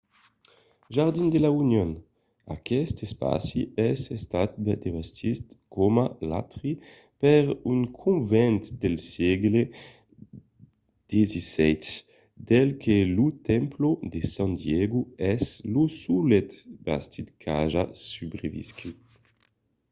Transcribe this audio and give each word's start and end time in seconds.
jardín 0.95 1.27
de 1.33 1.39
la 1.45 1.51
unión. 1.63 1.89
aqueste 2.55 3.01
espaci 3.09 3.59
es 3.89 3.99
estat 4.17 4.49
bastit 4.95 5.41
coma 5.73 6.05
l'atri 6.29 6.71
per 7.21 7.41
un 7.71 7.79
convent 8.03 8.61
del 8.81 8.95
sègle 9.13 9.61
xvii 11.31 11.89
del 12.49 12.69
que 12.81 12.97
lo 13.17 13.25
templo 13.51 13.89
de 14.13 14.19
san 14.33 14.51
diego 14.63 14.99
es 15.33 15.43
lo 15.73 15.83
solet 16.01 16.49
bastiment 16.87 17.35
qu'aja 17.41 17.83
subreviscut 18.09 18.97